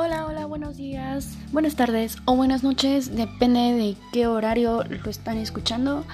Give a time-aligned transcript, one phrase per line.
[0.00, 5.38] Hola, hola, buenos días, buenas tardes o buenas noches, depende de qué horario lo están
[5.38, 6.04] escuchando.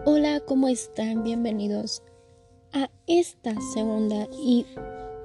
[0.06, 1.24] Hola, ¿cómo están?
[1.24, 2.02] Bienvenidos
[2.72, 4.64] a esta segunda y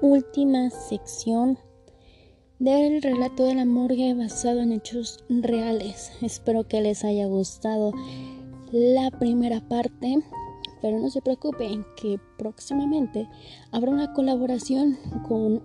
[0.02, 1.56] última sección
[2.62, 6.12] del relato de la morgue basado en hechos reales.
[6.22, 7.92] Espero que les haya gustado
[8.70, 10.22] la primera parte,
[10.80, 13.28] pero no se preocupen que próximamente
[13.72, 14.96] habrá una colaboración
[15.26, 15.60] con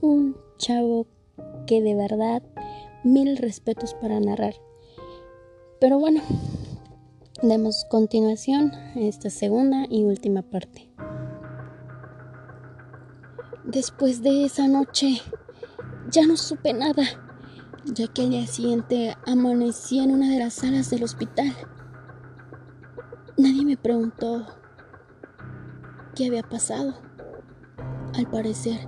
[0.00, 1.06] un chavo
[1.66, 2.42] que de verdad
[3.04, 4.54] mil respetos para narrar.
[5.82, 6.22] Pero bueno,
[7.42, 10.88] demos continuación a esta segunda y última parte.
[13.64, 15.20] Después de esa noche
[16.10, 17.04] ya no supe nada,
[17.84, 21.54] ya que al día siguiente amanecí en una de las salas del hospital.
[23.36, 24.46] Nadie me preguntó
[26.14, 26.94] qué había pasado.
[28.14, 28.80] Al parecer,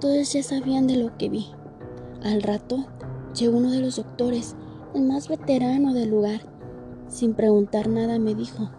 [0.00, 1.46] todos ya sabían de lo que vi.
[2.22, 2.86] Al rato,
[3.38, 4.56] llegó uno de los doctores,
[4.94, 6.40] el más veterano del lugar.
[7.08, 8.70] Sin preguntar nada me dijo,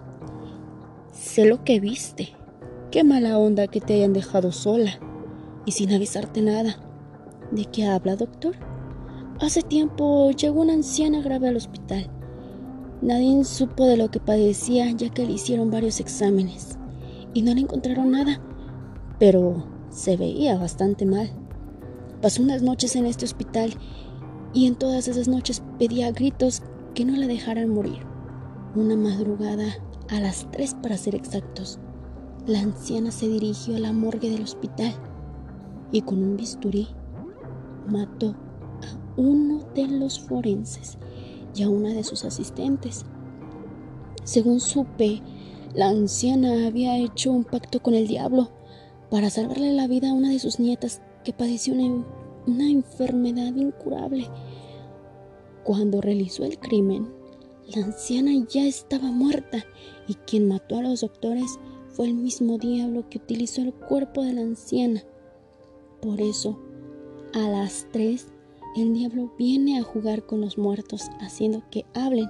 [1.12, 2.36] sé lo que viste.
[2.92, 5.00] Qué mala onda que te hayan dejado sola
[5.66, 6.91] y sin avisarte nada.
[7.50, 8.56] ¿De qué habla, doctor?
[9.42, 12.10] Hace tiempo llegó una anciana grave al hospital.
[13.02, 16.78] Nadie supo de lo que padecía ya que le hicieron varios exámenes
[17.34, 18.40] y no le encontraron nada,
[19.18, 21.32] pero se veía bastante mal.
[22.22, 23.74] Pasó unas noches en este hospital
[24.54, 26.62] y en todas esas noches pedía a gritos
[26.94, 28.00] que no la dejaran morir.
[28.76, 29.66] Una madrugada,
[30.10, 31.80] a las tres para ser exactos,
[32.46, 34.94] la anciana se dirigió a la morgue del hospital
[35.92, 36.88] y con un bisturí
[37.88, 38.30] mató
[38.82, 40.98] a uno de los forenses
[41.56, 43.06] y a una de sus asistentes.
[44.24, 45.22] Según supe,
[45.74, 48.50] la anciana había hecho un pacto con el diablo
[49.10, 52.06] para salvarle la vida a una de sus nietas que padeció una,
[52.48, 54.28] una enfermedad incurable.
[55.64, 57.10] Cuando realizó el crimen,
[57.76, 59.64] la anciana ya estaba muerta
[60.08, 61.60] y quien mató a los doctores
[61.90, 65.04] fue el mismo diablo que utilizó el cuerpo de la anciana.
[66.02, 66.60] Por eso,
[67.34, 68.28] a las 3,
[68.76, 72.30] el diablo viene a jugar con los muertos, haciendo que hablen,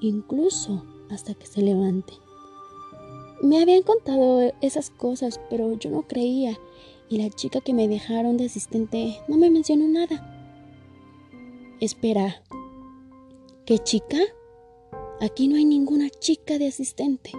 [0.00, 2.14] incluso hasta que se levante.
[3.42, 6.58] Me habían contado esas cosas, pero yo no creía,
[7.08, 10.28] y la chica que me dejaron de asistente no me mencionó nada.
[11.80, 12.42] Espera,
[13.66, 14.18] ¿qué chica?
[15.20, 17.32] Aquí no hay ninguna chica de asistente.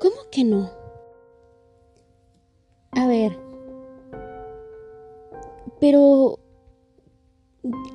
[0.00, 0.81] ¿Cómo que no?
[5.82, 6.38] Pero...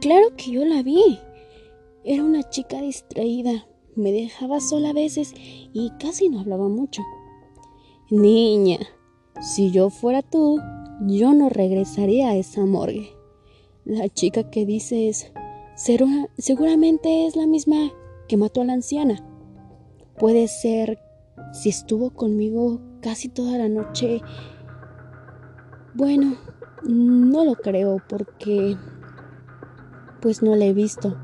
[0.01, 1.19] Claro que yo la vi.
[2.04, 3.66] Era una chica distraída.
[3.95, 5.34] Me dejaba sola a veces
[5.72, 7.01] y casi no hablaba mucho.
[8.10, 8.80] Niña,
[9.39, 10.60] si yo fuera tú,
[11.07, 13.13] yo no regresaría a esa morgue.
[13.86, 15.31] La chica que dices
[15.75, 17.94] seguramente es la misma
[18.28, 19.25] que mató a la anciana.
[20.19, 21.00] Puede ser
[21.54, 24.22] si estuvo conmigo casi toda la noche.
[25.94, 26.38] Bueno,
[26.83, 28.77] no lo creo porque
[30.21, 31.15] pues no la he visto.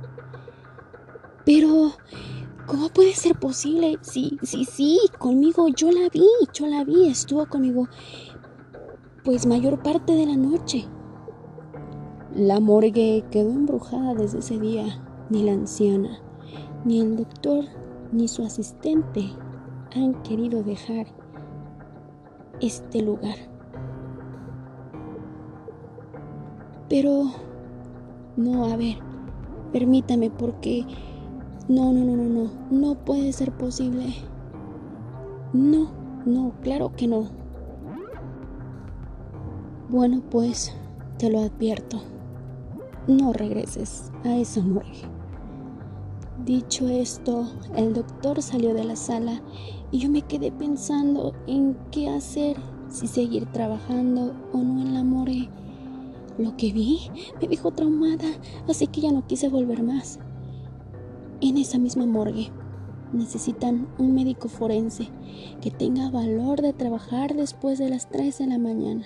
[1.45, 1.91] Pero,
[2.65, 3.97] ¿cómo puede ser posible?
[4.01, 7.87] Sí, sí, sí, conmigo yo la vi, yo la vi, estuvo conmigo.
[9.23, 10.85] pues mayor parte de la noche.
[12.35, 14.85] La morgue quedó embrujada desde ese día.
[15.29, 16.19] Ni la anciana,
[16.83, 17.65] ni el doctor,
[18.11, 19.31] ni su asistente
[19.95, 21.07] han querido dejar
[22.59, 23.52] este lugar.
[26.93, 27.23] Pero,
[28.37, 28.97] no, a ver,
[29.71, 30.85] permítame porque...
[31.67, 34.13] No, no, no, no, no, no puede ser posible.
[35.53, 35.87] No,
[36.23, 37.29] no, claro que no.
[39.89, 40.77] Bueno, pues,
[41.17, 41.99] te lo advierto.
[43.07, 45.01] No regreses a esa morgue.
[46.45, 49.41] Dicho esto, el doctor salió de la sala
[49.89, 52.55] y yo me quedé pensando en qué hacer,
[52.87, 55.49] si seguir trabajando o no en la morgue.
[56.37, 56.99] Lo que vi
[57.39, 58.25] me dejó traumada,
[58.67, 60.19] así que ya no quise volver más.
[61.41, 62.51] En esa misma morgue
[63.11, 65.09] necesitan un médico forense
[65.61, 69.05] que tenga valor de trabajar después de las 3 de la mañana.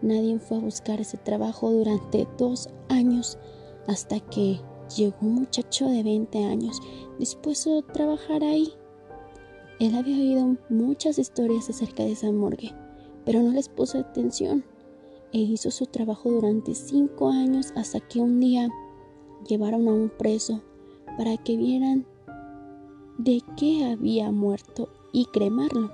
[0.00, 3.38] Nadie fue a buscar ese trabajo durante dos años
[3.86, 4.60] hasta que
[4.96, 6.80] llegó un muchacho de 20 años
[7.18, 8.72] dispuesto a trabajar ahí.
[9.80, 12.74] Él había oído muchas historias acerca de esa morgue,
[13.26, 14.64] pero no les puso atención
[15.32, 18.70] e hizo su trabajo durante cinco años hasta que un día
[19.46, 20.62] llevaron a un preso
[21.16, 22.06] para que vieran
[23.18, 25.90] de qué había muerto y cremarlo.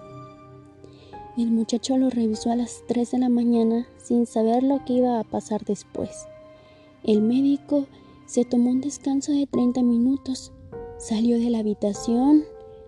[1.37, 5.19] El muchacho lo revisó a las 3 de la mañana sin saber lo que iba
[5.19, 6.27] a pasar después.
[7.03, 7.87] El médico
[8.27, 10.53] se tomó un descanso de 30 minutos,
[10.99, 12.45] salió de la habitación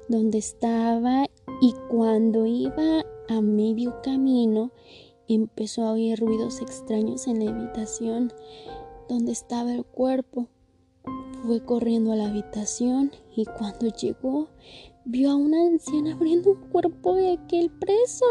[0.09, 1.27] donde estaba
[1.61, 4.71] y cuando iba a medio camino
[5.35, 8.33] empezó a oír ruidos extraños en la habitación
[9.09, 10.49] donde estaba el cuerpo.
[11.45, 14.49] Fue corriendo a la habitación y cuando llegó
[15.05, 18.27] vio a una anciana abriendo un cuerpo de aquel preso.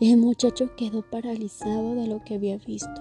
[0.00, 3.00] El muchacho quedó paralizado de lo que había visto.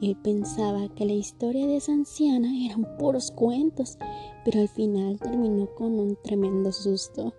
[0.00, 3.98] Él pensaba que la historia de esa anciana eran puros cuentos,
[4.44, 7.32] pero al final terminó con un tremendo susto.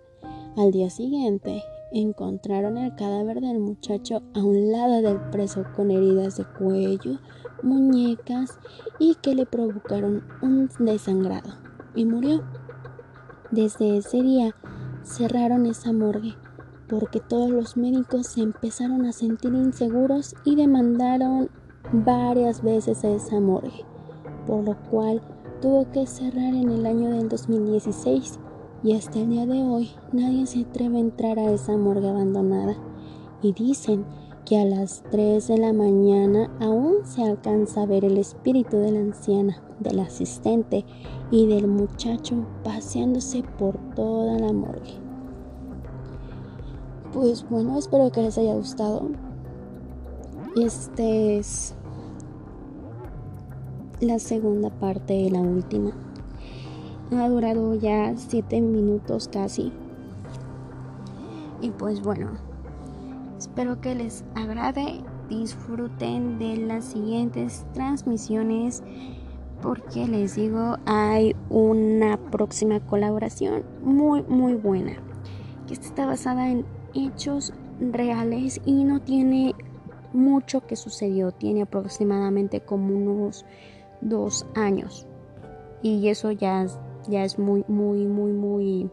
[0.56, 1.62] Al día siguiente,
[1.94, 7.20] encontraron el cadáver del muchacho a un lado del preso con heridas de cuello,
[7.62, 8.58] muñecas
[8.98, 11.54] y que le provocaron un desangrado
[11.94, 12.42] y murió.
[13.52, 14.56] Desde ese día
[15.04, 16.34] cerraron esa morgue
[16.88, 21.48] porque todos los médicos se empezaron a sentir inseguros y demandaron
[21.92, 23.84] varias veces a esa morgue,
[24.46, 25.22] por lo cual
[25.62, 28.40] tuvo que cerrar en el año del 2016
[28.84, 32.76] y hasta el día de hoy nadie se atreve a entrar a esa morgue abandonada.
[33.40, 34.04] Y dicen
[34.44, 38.92] que a las 3 de la mañana aún se alcanza a ver el espíritu de
[38.92, 40.84] la anciana, del asistente
[41.30, 44.92] y del muchacho paseándose por toda la morgue.
[47.14, 49.08] Pues bueno, espero que les haya gustado.
[50.56, 51.74] Este es
[54.00, 56.03] la segunda parte y la última.
[57.12, 59.72] Ha durado ya 7 minutos casi.
[61.60, 62.32] Y pues bueno,
[63.38, 68.82] espero que les agrade, disfruten de las siguientes transmisiones
[69.62, 74.92] porque les digo, hay una próxima colaboración muy muy buena.
[75.66, 79.54] Que está basada en hechos reales y no tiene
[80.12, 83.44] mucho que sucedió, tiene aproximadamente como unos
[84.00, 85.06] dos años.
[85.82, 86.66] Y eso ya
[87.08, 88.90] ya es muy, muy, muy, muy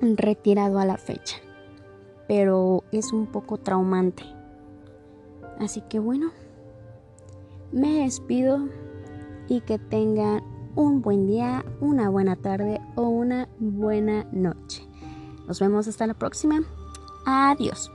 [0.00, 1.36] retirado a la fecha.
[2.28, 4.24] Pero es un poco traumante.
[5.58, 6.30] Así que bueno,
[7.72, 8.68] me despido
[9.48, 10.42] y que tengan
[10.74, 14.86] un buen día, una buena tarde o una buena noche.
[15.46, 16.60] Nos vemos hasta la próxima.
[17.26, 17.90] Adiós.